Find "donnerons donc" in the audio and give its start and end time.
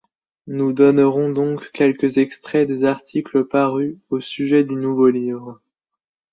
0.73-1.69